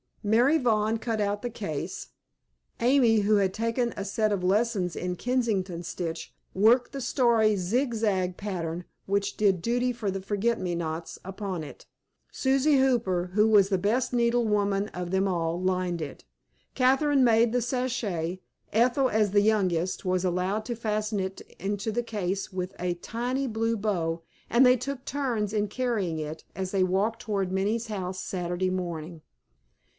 [0.23, 2.09] Mary Vaughn cut out the case.
[2.79, 8.37] Amy, who had taken a set of lessons in Kensington stitch, worked the starry zigzag
[8.37, 11.85] pattern, which did duty for forget me nots, upon it.
[12.31, 16.23] Susy Hooper, who was the best needlewoman of them all, lined it.
[16.75, 18.41] Catherine made the sachet.
[18.73, 23.77] Ethel, as youngest, was allowed to fasten it into the case with a tiny blue
[23.77, 24.21] bow,
[24.51, 29.21] and they took turns in carrying it, as they walked toward Minnie's house Saturday morning.